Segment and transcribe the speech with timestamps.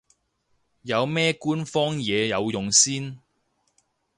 [0.81, 3.19] 有咩官方嘢有用先